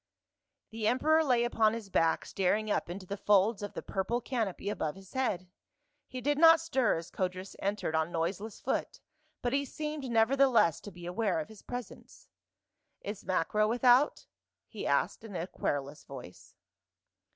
The 0.71 0.87
emperor 0.87 1.23
lay 1.23 1.43
upon 1.43 1.75
his 1.75 1.91
back 1.91 2.25
staring 2.25 2.71
up 2.71 2.89
into 2.89 3.05
the 3.05 3.17
folds 3.21 3.61
of 3.61 3.73
the 3.73 3.83
purple 3.83 4.19
canopy 4.19 4.67
above 4.67 4.95
his 4.95 5.13
head, 5.13 5.47
he 6.07 6.21
did 6.21 6.39
not 6.39 6.59
stir 6.59 6.95
as 6.97 7.11
Codrus 7.11 7.55
entered 7.59 7.93
on 7.93 8.11
noiseless 8.11 8.59
foot 8.59 8.99
but 9.43 9.53
he 9.53 9.63
seemed 9.63 10.05
nevertheless 10.09 10.81
to 10.81 10.91
be 10.91 11.05
aware 11.05 11.39
of 11.39 11.49
his 11.49 11.61
presence." 11.61 12.29
Is 13.11 13.23
Macro 13.23 13.67
without?" 13.67 14.25
he 14.67 14.87
asked 14.87 15.23
in 15.23 15.35
a 15.35 15.45
querulous 15.45 16.03
voice. 16.03 16.55